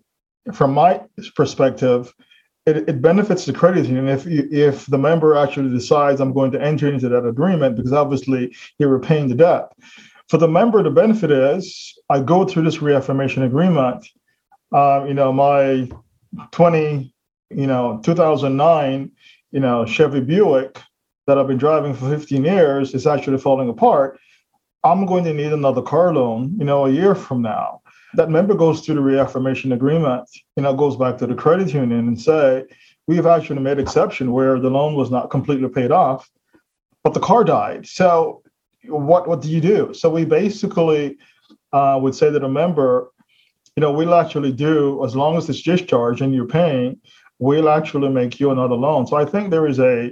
[0.54, 1.02] from my
[1.36, 2.14] perspective,
[2.66, 6.62] it, it benefits the credit union if if the member actually decides I'm going to
[6.62, 9.72] enter into that agreement because obviously you're repaying the debt.
[10.30, 14.08] For the member, the benefit is I go through this reaffirmation agreement.
[14.72, 15.88] Um, you know, my
[16.52, 17.14] 20,
[17.52, 19.12] you know, 2009,
[19.52, 20.82] you know, Chevy Buick
[21.28, 24.20] that I've been driving for 15 years is actually falling apart.
[24.84, 27.82] I'm going to need another car loan, you know, a year from now
[28.16, 32.08] that member goes through the reaffirmation agreement, you know, goes back to the credit union
[32.08, 32.64] and say,
[33.08, 36.30] we've actually made exception where the loan was not completely paid off,
[37.04, 37.86] but the car died.
[37.86, 38.42] So
[38.88, 39.94] what what do you do?
[39.94, 41.18] So we basically
[41.74, 43.12] uh, would say that a member,
[43.76, 47.00] you know, we'll actually do as long as it's discharged and you're paying,
[47.40, 49.08] we'll actually make you another loan.
[49.08, 50.12] So I think there is a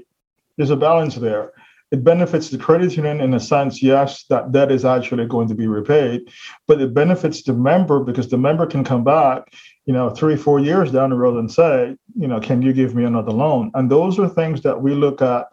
[0.58, 1.52] there's a balance there
[1.94, 5.54] it benefits the credit union in a sense, yes, that debt is actually going to
[5.54, 6.28] be repaid,
[6.68, 9.54] but it benefits the member because the member can come back,
[9.86, 12.96] you know, three, four years down the road and say, you know, can you give
[12.96, 13.70] me another loan?
[13.76, 15.50] And those are things that we look at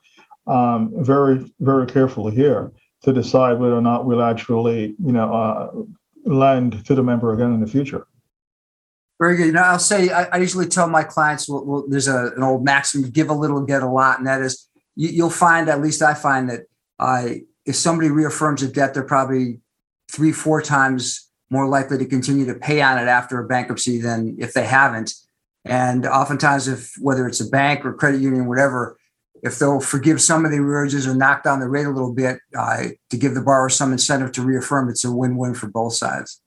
[0.47, 2.73] um, very, very carefully here
[3.03, 5.71] to decide whether or not we'll actually, you know, uh,
[6.25, 8.07] lend to the member again in the future.
[9.21, 9.47] Very good.
[9.49, 12.43] You know, I'll say I, I usually tell my clients, well, well there's a, an
[12.43, 14.70] old maxim: give a little, get a lot, and that is
[15.01, 16.61] you, will find, at least I find that
[16.99, 17.29] uh,
[17.65, 19.61] if somebody reaffirms a debt, they're probably
[20.13, 24.37] three, four times more likely to continue to pay on it after a bankruptcy than
[24.39, 25.15] if they haven't.
[25.65, 28.99] And oftentimes, if whether it's a bank or credit union, whatever,
[29.43, 32.39] if they'll forgive some of the arrearages or knock down the rate a little bit
[32.57, 36.43] uh, to give the borrower some incentive to reaffirm, it's a win-win for both sides.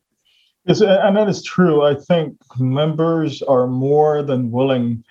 [0.65, 1.83] Yes, and that is true.
[1.83, 5.03] I think members are more than willing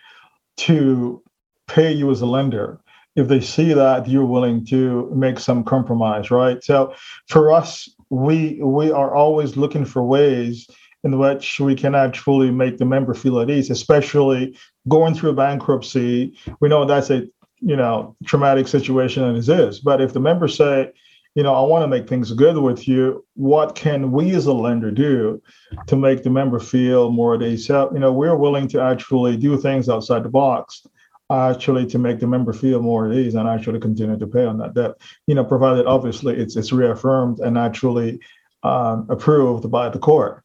[0.59, 1.23] to
[1.67, 2.79] pay you as a lender
[3.15, 6.63] if they see that you're willing to make some compromise, right?
[6.65, 6.95] So
[7.29, 10.67] for us, we we are always looking for ways
[11.05, 14.57] in which we can actually make the member feel at ease, especially
[14.89, 16.39] going through bankruptcy.
[16.61, 17.27] We know that's a
[17.61, 20.93] you know traumatic situation as it is, but if the members say,
[21.35, 23.25] you know, I want to make things good with you.
[23.35, 25.41] What can we as a lender do
[25.87, 27.67] to make the member feel more at ease?
[27.67, 30.87] So, you know, we're willing to actually do things outside the box,
[31.33, 34.59] actually to make the member feel more at ease and actually continue to pay on
[34.59, 34.93] that debt.
[35.27, 38.21] You know, provided obviously it's it's reaffirmed and actually
[38.63, 40.43] um, approved by the court.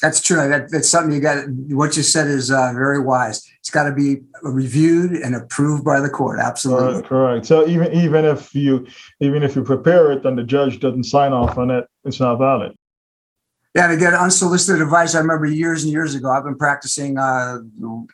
[0.00, 0.48] That's true.
[0.48, 1.44] That, that's something you got.
[1.68, 3.48] What you said is uh, very wise.
[3.60, 6.40] It's got to be reviewed and approved by the court.
[6.40, 7.46] Absolutely correct, correct.
[7.46, 8.86] So even even if you
[9.20, 12.38] even if you prepare it and the judge doesn't sign off on it, it's not
[12.38, 12.74] valid.
[13.74, 16.30] Yeah, to get unsolicited advice, I remember years and years ago.
[16.30, 17.60] I've been practicing uh,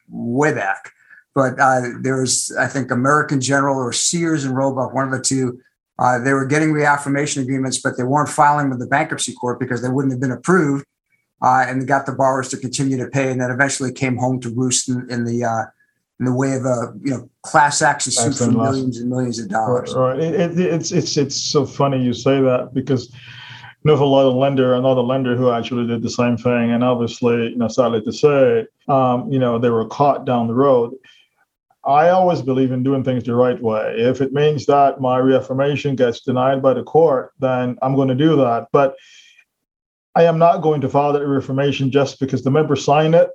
[0.09, 0.92] way back,
[1.35, 5.21] but uh, there was I think American General or Sears and Roebuck, one of the
[5.21, 5.61] two.
[5.99, 9.83] Uh, they were getting reaffirmation agreements, but they weren't filing with the bankruptcy court because
[9.83, 10.85] they wouldn't have been approved
[11.42, 14.40] uh, and they got the borrowers to continue to pay, and then eventually came home
[14.40, 15.64] to roost in, in the uh,
[16.18, 19.49] in the way of a you know class action suit for millions and millions of
[19.49, 19.94] dollars.
[19.94, 20.21] Right, right.
[20.21, 23.12] It, it, it's it's it's so funny you say that because
[23.84, 27.68] lot of lender, another lender who actually did the same thing, and obviously, you know,
[27.68, 30.94] sadly to say, um, you know, they were caught down the road.
[31.84, 33.94] I always believe in doing things the right way.
[33.96, 38.14] If it means that my reaffirmation gets denied by the court, then I'm going to
[38.14, 38.68] do that.
[38.72, 38.96] But
[40.14, 43.30] I am not going to file that reaffirmation just because the member signed it,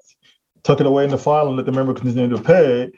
[0.64, 2.92] took it away in the file, and let the member continue to pay.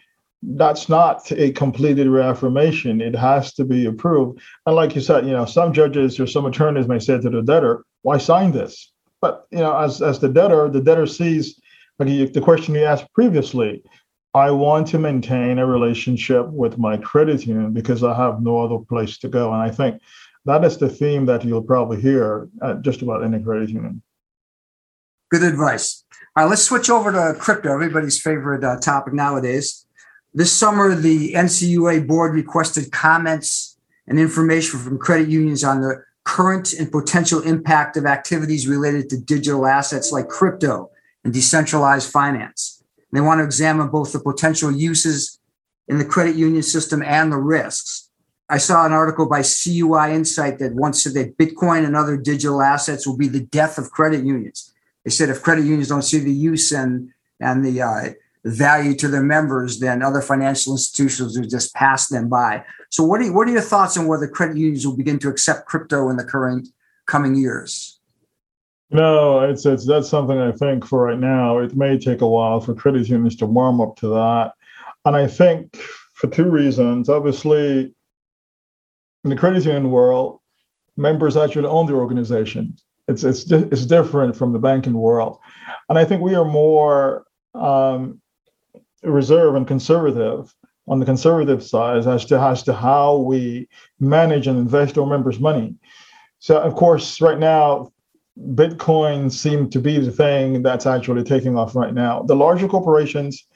[0.43, 3.02] That's not a completed reaffirmation.
[3.02, 4.41] It has to be approved.
[4.65, 7.41] And like you said, you know, some judges or some attorneys may say to the
[7.41, 11.60] debtor, "Why sign this?" But you know, as as the debtor, the debtor sees
[12.00, 13.84] like the question you asked previously.
[14.34, 18.80] I want to maintain a relationship with my credit union because I have no other
[18.80, 19.54] place to go.
[19.54, 20.02] And I think
[20.43, 24.02] that is the theme that you'll probably hear at just about any credit union.
[25.32, 26.04] Good advice.
[26.36, 29.85] All right, let's switch over to crypto, everybody's favorite uh, topic nowadays.
[30.36, 36.74] This summer, the NCUA board requested comments and information from credit unions on the current
[36.74, 40.91] and potential impact of activities related to digital assets like crypto
[41.24, 42.84] and decentralized finance.
[42.98, 45.39] And they want to examine both the potential uses
[45.88, 48.10] in the credit union system and the risks.
[48.50, 53.08] I saw an article by CUInsight that once said that Bitcoin and other digital assets
[53.08, 54.74] will be the death of credit unions.
[55.06, 58.10] They said if credit unions don't see the use and and the uh,
[58.45, 62.63] value to their members, than other financial institutions who just pass them by.
[62.89, 65.29] So, what are you, what are your thoughts on whether credit unions will begin to
[65.29, 66.67] accept crypto in the current
[67.08, 67.99] coming years?
[68.91, 71.58] No, it's it's that's something I think for right now.
[71.58, 74.53] It may take a while for credit unions to warm up to that,
[75.05, 75.75] and I think
[76.13, 77.10] for two reasons.
[77.10, 77.93] Obviously,
[79.23, 80.39] in the credit union world,
[80.97, 82.77] members actually own the organization.
[83.08, 85.39] It's it's it's different from the banking world,
[85.89, 88.21] and I think we are more um,
[89.06, 90.54] reserved and conservative
[90.88, 93.68] on the conservative side as to as to how we
[94.00, 95.76] manage and invest our members' money.
[96.39, 97.91] So, of course, right now,
[98.54, 102.24] Bitcoin seems to be the thing that's actually taking off right now.
[102.24, 103.48] The larger corporations,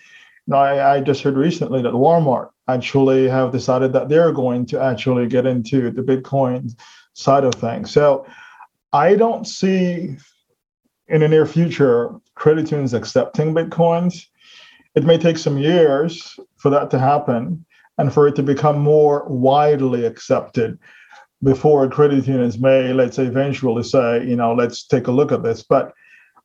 [0.50, 4.82] know, I, I just heard recently that Walmart actually have decided that they're going to
[4.82, 6.76] actually get into the Bitcoin
[7.14, 7.92] side of things.
[7.92, 8.26] So
[8.94, 10.18] I don't see
[11.08, 14.26] in the near future credit unions accepting Bitcoins.
[15.00, 17.66] It may take some years for that to happen
[17.98, 20.78] and for it to become more widely accepted
[21.42, 25.42] before credit unions may, let's say, eventually say, you know, let's take a look at
[25.42, 25.64] this.
[25.64, 25.94] But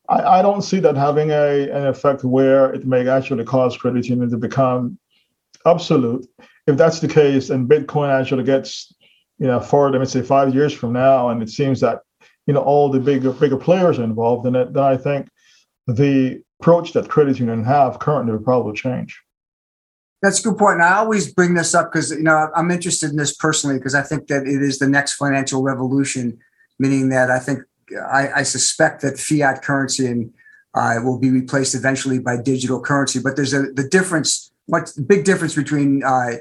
[0.08, 4.06] I, I don't see that having a an effect where it may actually cause credit
[4.06, 5.00] unions to become
[5.66, 6.24] absolute.
[6.68, 8.94] If that's the case, and Bitcoin actually gets,
[9.40, 12.02] you know, forward, let me say five years from now, and it seems that,
[12.46, 15.28] you know, all the bigger bigger players are involved in it, then I think
[15.88, 19.20] the approach that credit union have currently will probably change.
[20.22, 20.76] That's a good point.
[20.76, 23.94] And I always bring this up because you know I'm interested in this personally because
[23.94, 26.38] I think that it is the next financial revolution,
[26.78, 27.60] meaning that I think
[28.10, 30.32] I, I suspect that fiat currency and
[30.72, 33.20] uh, will be replaced eventually by digital currency.
[33.20, 34.50] But there's a the difference
[35.06, 36.36] big difference between uh,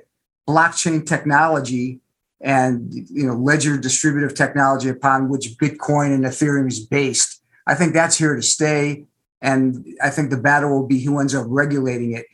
[0.48, 2.00] blockchain technology
[2.40, 7.94] and you know ledger distributive technology upon which bitcoin and ethereum is based i think
[7.94, 9.06] that's here to stay
[9.44, 12.26] and i think the battle will be who ends up regulating it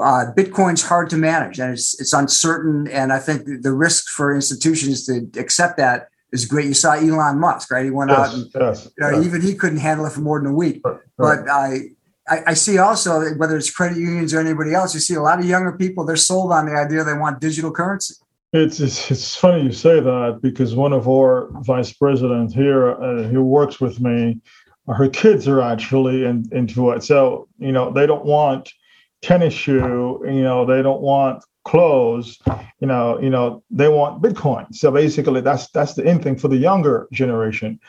[0.00, 4.34] uh, bitcoin's hard to manage and it's, it's uncertain and i think the risk for
[4.34, 8.34] institutions to accept that is great you saw elon musk right he went yes, out
[8.34, 9.24] and yes, you know, yes.
[9.24, 10.98] even he couldn't handle it for more than a week right.
[11.16, 11.82] but i
[12.28, 15.20] I, I see also that whether it's credit unions or anybody else, you see a
[15.20, 18.14] lot of younger people, they're sold on the idea they want digital currency.
[18.52, 23.24] It's, it's, it's funny you say that because one of our vice presidents here uh,
[23.24, 24.40] who works with me
[24.88, 27.02] her kids are actually in, into it.
[27.02, 28.72] So, you know, they don't want
[29.22, 32.38] tennis shoe, you know, they don't want clothes,
[32.80, 34.74] you know, you know, they want Bitcoin.
[34.74, 37.80] So basically that's that's the in thing for the younger generation.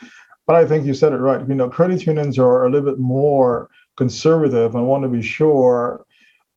[0.48, 1.46] But I think you said it right.
[1.48, 6.06] You know, credit unions are a little bit more conservative and want to be sure.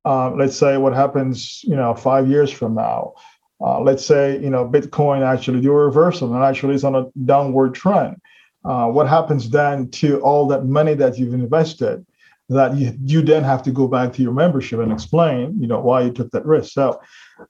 [0.04, 3.14] Um, let's say what happens, you know, five years from now.
[3.60, 7.06] Uh, let's say you know Bitcoin actually do a reversal and actually is on a
[7.24, 8.20] downward trend.
[8.68, 12.04] Uh, what happens then to all that money that you've invested?
[12.50, 15.80] That you, you then have to go back to your membership and explain, you know,
[15.80, 16.72] why you took that risk.
[16.72, 17.00] So,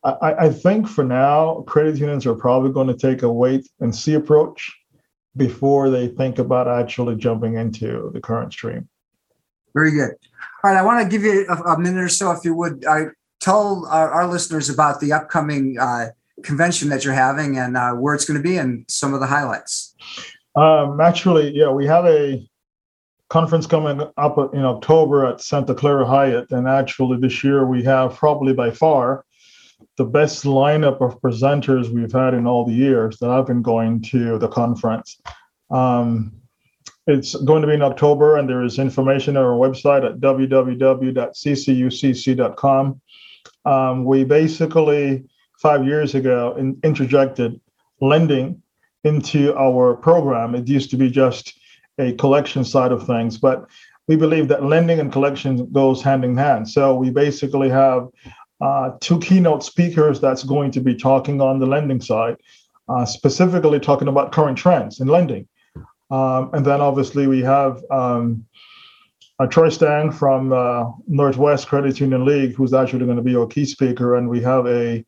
[0.03, 3.95] I, I think for now, credit unions are probably going to take a wait and
[3.95, 4.61] see approach
[5.37, 8.89] before they think about actually jumping into the current stream.
[9.75, 10.15] Very good.
[10.65, 12.85] All right, I want to give you a, a minute or so, if you would.
[12.85, 13.07] I
[13.41, 16.09] tell our, our listeners about the upcoming uh,
[16.43, 19.27] convention that you're having and uh, where it's going to be and some of the
[19.27, 19.88] highlights.
[20.59, 22.45] Um, actually, yeah, we have a
[23.29, 28.17] conference coming up in October at Santa Clara Hyatt, and actually this year we have
[28.17, 29.25] probably by far
[29.97, 34.03] the best lineup of presenters we've had in all the years that I've been going
[34.11, 35.21] to the conference.
[35.71, 36.33] Um,
[37.07, 43.01] it's going to be in October, and there is information on our website at www.ccucc.com.
[43.65, 45.25] Um, we basically,
[45.63, 47.61] five years ago, in, interjected
[48.01, 48.61] lending
[49.05, 50.55] into our program.
[50.55, 51.59] It used to be just
[51.99, 53.67] a collection side of things, but
[54.07, 56.69] we believe that lending and collection goes hand in hand.
[56.69, 58.09] So we basically have
[58.61, 62.37] uh, two keynote speakers that's going to be talking on the lending side,
[62.89, 65.47] uh, specifically talking about current trends in lending.
[66.11, 68.47] Um, and then obviously we have um,
[69.39, 73.47] uh, Troy Stang from uh, Northwest Credit Union League, who's actually going to be our
[73.47, 74.17] key speaker.
[74.17, 75.05] And we have a,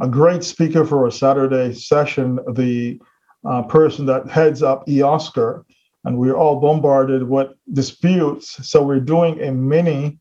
[0.00, 3.00] a great speaker for a Saturday session, the
[3.44, 5.64] uh, person that heads up eOscar.
[6.04, 8.68] And we're all bombarded with disputes.
[8.68, 10.18] So we're doing a mini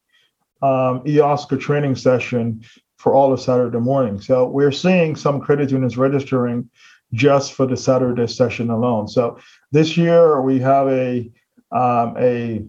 [0.62, 2.64] um, eOscar training session
[2.98, 4.20] for all of Saturday morning.
[4.20, 6.70] So we're seeing some credit unions registering
[7.14, 9.08] just for the Saturday session alone.
[9.08, 9.38] So
[9.72, 11.32] this year we have a
[11.72, 12.66] um, a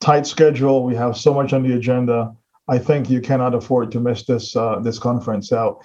[0.00, 0.84] tight schedule.
[0.84, 2.34] We have so much on the agenda.
[2.68, 5.48] I think you cannot afford to miss this uh, this conference.
[5.48, 5.80] So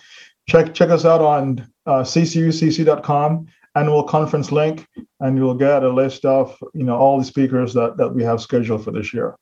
[0.49, 4.87] check check us out on uh, ccucc.com annual conference link,
[5.19, 8.41] and you'll get a list of you know all the speakers that that we have
[8.41, 9.35] scheduled for this year.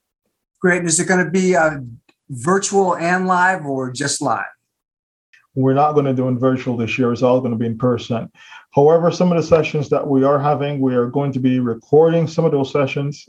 [0.61, 0.83] Great.
[0.85, 1.77] Is it going to be uh,
[2.29, 4.45] virtual and live, or just live?
[5.53, 7.13] We're not going to do in virtual this year.
[7.13, 8.29] It's all going to be in person.
[8.73, 12.27] However, some of the sessions that we are having, we are going to be recording
[12.27, 13.25] some of those sessions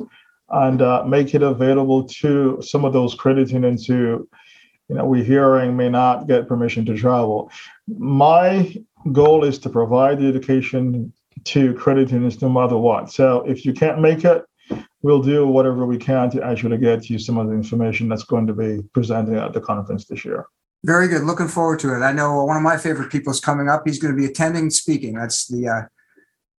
[0.48, 4.28] and uh, make it available to some of those crediting who,
[4.88, 7.50] you know, we're hearing may not get permission to travel.
[7.88, 8.74] My
[9.12, 11.12] goal is to provide the education
[11.44, 13.10] to credit unions no matter what.
[13.10, 14.44] So if you can't make it,
[15.02, 18.46] we'll do whatever we can to actually get you some of the information that's going
[18.46, 20.46] to be presented at the conference this year.
[20.84, 21.22] Very good.
[21.22, 22.00] Looking forward to it.
[22.00, 23.82] I know one of my favorite people is coming up.
[23.86, 25.14] He's going to be attending speaking.
[25.14, 25.82] That's the uh,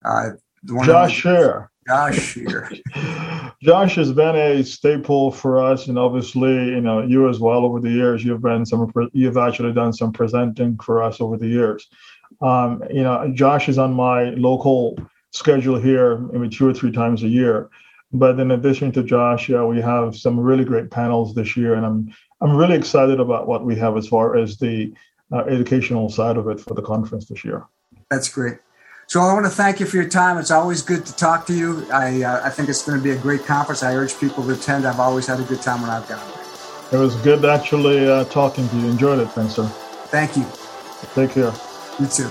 [0.08, 0.30] uh,
[0.64, 1.72] the one Josh Scheer.
[1.88, 2.70] Josh here.
[3.62, 7.80] Josh has been a staple for us, and obviously, you know, you as well over
[7.80, 8.24] the years.
[8.24, 11.88] You've been some, you've actually done some presenting for us over the years.
[12.42, 14.98] Um, you know, Josh is on my local
[15.32, 17.70] schedule here, maybe two or three times a year.
[18.14, 21.86] But in addition to Josh, yeah, we have some really great panels this year, and
[21.86, 24.94] I'm I'm really excited about what we have as far as the
[25.34, 27.66] uh, educational side of it for the conference this year.
[28.12, 28.60] That's great.
[29.10, 30.38] So I want to thank you for your time.
[30.38, 31.88] It's always good to talk to you.
[31.94, 33.82] I, uh, I think it's going to be a great conference.
[33.82, 34.86] I urge people to attend.
[34.86, 36.20] I've always had a good time when I've gone.
[36.92, 37.00] There.
[37.00, 38.88] It was good actually uh, talking to you.
[38.88, 39.28] Enjoyed it.
[39.28, 39.66] Thanks, sir.
[40.10, 40.46] Thank you.
[41.16, 41.54] Take care.
[42.00, 42.28] You too.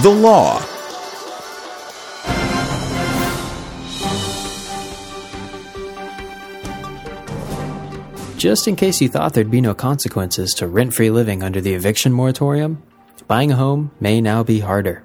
[0.00, 0.64] The law
[8.40, 11.74] Just in case you thought there'd be no consequences to rent free living under the
[11.74, 12.82] eviction moratorium,
[13.28, 15.02] buying a home may now be harder.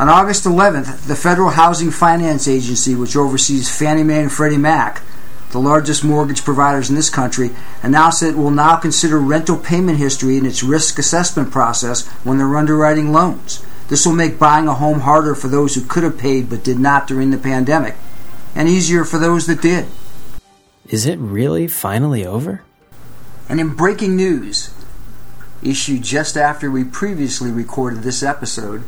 [0.00, 5.00] On August 11th, the Federal Housing Finance Agency, which oversees Fannie Mae and Freddie Mac,
[5.52, 7.50] the largest mortgage providers in this country,
[7.84, 12.38] announced that it will now consider rental payment history in its risk assessment process when
[12.38, 13.64] they're underwriting loans.
[13.90, 16.80] This will make buying a home harder for those who could have paid but did
[16.80, 17.94] not during the pandemic,
[18.56, 19.86] and easier for those that did.
[20.88, 22.62] Is it really finally over?
[23.52, 24.72] And in breaking news,
[25.62, 28.82] issued just after we previously recorded this episode,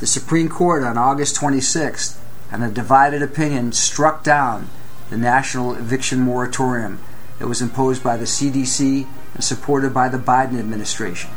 [0.00, 2.18] the Supreme Court on August 26th,
[2.52, 4.68] in a divided opinion, struck down
[5.08, 7.00] the national eviction moratorium
[7.38, 11.30] that was imposed by the CDC and supported by the Biden administration.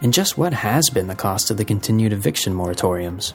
[0.00, 3.34] And just what has been the cost of the continued eviction moratoriums?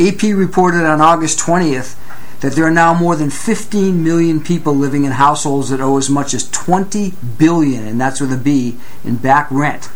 [0.00, 1.96] AP reported on August 20th
[2.42, 6.10] that there are now more than 15 million people living in households that owe as
[6.10, 9.88] much as 20 billion, and that's with a B, in back rent.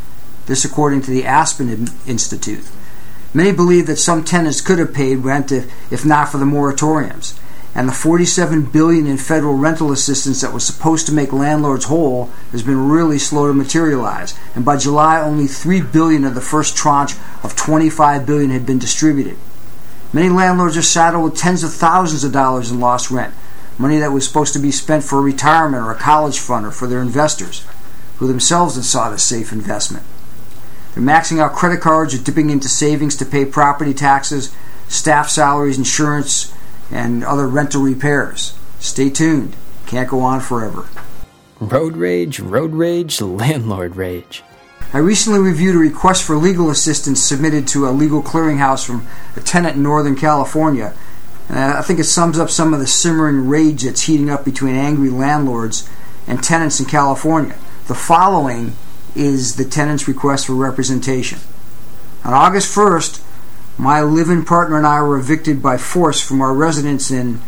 [0.47, 2.65] This according to the Aspen Institute.
[3.35, 7.37] Many believe that some tenants could have paid rent if, if not for the moratoriums.
[7.75, 12.31] And the 47 billion in federal rental assistance that was supposed to make landlords whole
[12.53, 14.39] has been really slow to materialize.
[14.55, 18.79] And by July, only 3 billion of the first tranche of 25 billion had been
[18.79, 19.37] distributed.
[20.17, 23.35] Many landlords are saddled with tens of thousands of dollars in lost rent,
[23.77, 26.71] money that was supposed to be spent for a retirement or a college fund or
[26.71, 27.67] for their investors,
[28.17, 30.07] who themselves had sought a safe investment.
[30.95, 34.57] They're maxing out credit cards or dipping into savings to pay property taxes,
[34.89, 36.51] staff salaries, insurance,
[36.91, 38.59] and other rental repairs.
[38.81, 39.55] Stay tuned.
[39.85, 40.87] Can't go on forever.
[41.61, 44.43] Road rage, road rage, landlord rage.
[44.97, 49.41] I recently reviewed a request for legal assistance submitted to a legal clearinghouse from a
[49.41, 50.95] tenant in Northern California.
[51.51, 54.75] And I think it sums up some of the simmering rage that's heating up between
[54.75, 55.87] angry landlords
[56.27, 57.57] and tenants in California.
[57.89, 58.73] The following
[59.15, 61.41] is the tenant's request for representation.
[62.25, 63.23] On August 1st,
[63.77, 67.43] my live-in partner and I were evicted by force from our residence in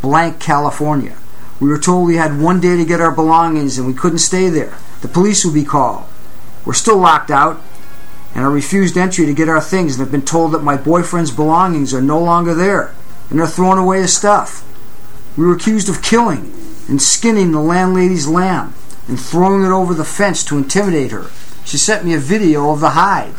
[0.00, 1.18] blank, California.
[1.60, 4.48] We were told we had one day to get our belongings and we couldn't stay
[4.48, 4.78] there.
[5.02, 6.06] The police would be called.
[6.64, 7.60] We're still locked out,
[8.34, 11.30] and I refused entry to get our things and have been told that my boyfriend's
[11.30, 12.94] belongings are no longer there
[13.32, 14.62] and they're throwing away his stuff.
[15.38, 16.52] We were accused of killing
[16.86, 18.74] and skinning the landlady's lamb
[19.08, 21.30] and throwing it over the fence to intimidate her.
[21.64, 23.34] She sent me a video of the hide.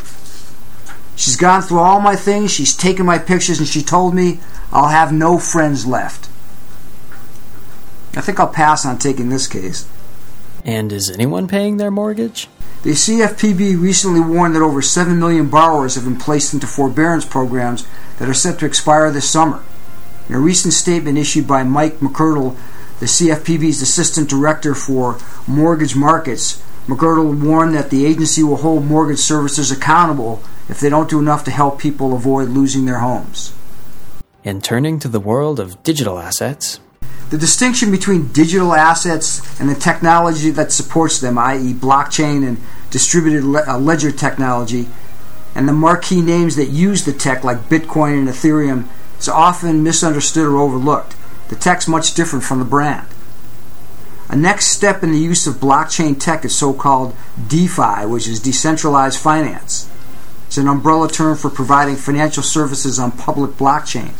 [1.15, 4.39] She's gone through all my things, she's taken my pictures, and she told me
[4.71, 6.25] I'll have no friends left.
[8.15, 9.87] I think I'll pass on taking this case.
[10.65, 12.47] And is anyone paying their mortgage?
[12.83, 17.87] The CFPB recently warned that over 7 million borrowers have been placed into forbearance programs
[18.19, 19.63] that are set to expire this summer.
[20.27, 22.57] In a recent statement issued by Mike McArdle,
[22.99, 25.17] the CFPB's Assistant Director for
[25.47, 31.09] Mortgage Markets, McArdle warned that the agency will hold mortgage servicers accountable if they don't
[31.09, 33.53] do enough to help people avoid losing their homes.
[34.43, 36.81] And turning to the world of digital assets,
[37.29, 42.57] the distinction between digital assets and the technology that supports them, i.e., blockchain and
[42.91, 44.87] distributed uh, ledger technology,
[45.55, 48.87] and the marquee names that use the tech, like Bitcoin and Ethereum,
[49.19, 51.15] is often misunderstood or overlooked.
[51.49, 53.07] The tech's much different from the brand.
[54.29, 57.15] A next step in the use of blockchain tech is so called
[57.47, 59.89] DeFi, which is decentralized finance.
[60.47, 64.13] It's an umbrella term for providing financial services on public blockchain.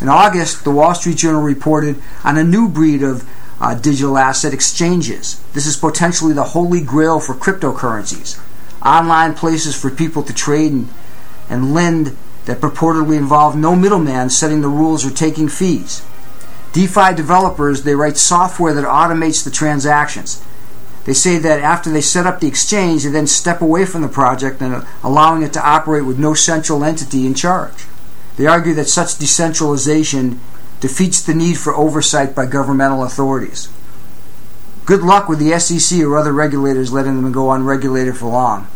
[0.00, 3.28] In August, the Wall Street Journal reported on a new breed of
[3.60, 5.42] uh, digital asset exchanges.
[5.52, 8.40] This is potentially the holy grail for cryptocurrencies.
[8.84, 10.88] Online places for people to trade and,
[11.50, 16.02] and lend that purportedly involve no middleman setting the rules or taking fees.
[16.72, 20.42] DeFi developers, they write software that automates the transactions.
[21.04, 24.08] They say that after they set up the exchange, they then step away from the
[24.08, 27.84] project and allowing it to operate with no central entity in charge.
[28.40, 30.40] They argue that such decentralization
[30.80, 33.68] defeats the need for oversight by governmental authorities.
[34.86, 38.66] Good luck with the SEC or other regulators letting them go unregulated for long.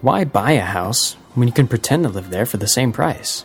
[0.00, 3.44] Why buy a house when you can pretend to live there for the same price?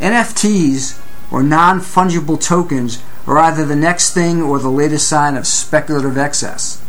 [0.00, 1.00] NFTs,
[1.30, 6.18] or non fungible tokens, are either the next thing or the latest sign of speculative
[6.18, 6.82] excess.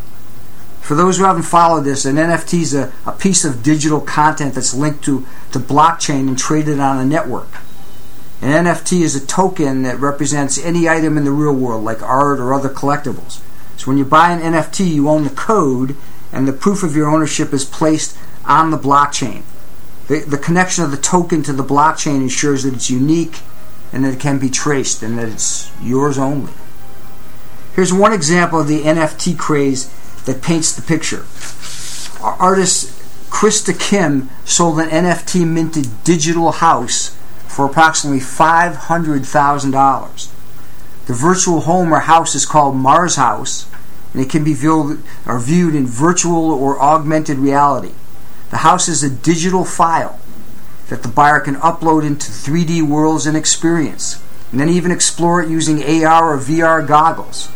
[0.81, 4.55] For those who haven't followed this, an NFT is a, a piece of digital content
[4.55, 7.49] that's linked to, the blockchain and traded on a network.
[8.41, 12.39] An NFT is a token that represents any item in the real world, like art
[12.39, 13.39] or other collectibles.
[13.77, 15.95] So when you buy an NFT, you own the code,
[16.31, 19.43] and the proof of your ownership is placed on the blockchain.
[20.07, 23.39] The, the connection of the token to the blockchain ensures that it's unique
[23.91, 26.53] and that it can be traced and that it's yours only.
[27.73, 29.89] Here's one example of the NFT craze
[30.25, 31.25] that paints the picture.
[32.23, 32.89] Our artist
[33.29, 37.17] Krista Kim sold an NFT minted digital house
[37.55, 40.29] for approximately $500,000.
[41.05, 43.65] The virtual home or house is called Mars House,
[44.11, 47.93] and it can be viewed, or viewed in virtual or augmented reality.
[48.49, 50.19] The house is a digital file
[50.89, 55.49] that the buyer can upload into 3D worlds and experience, and then even explore it
[55.49, 57.47] using AR or VR goggles.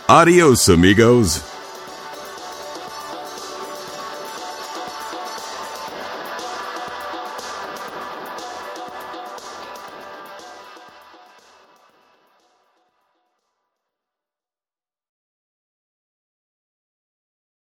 [0.09, 1.54] Adios, amigos.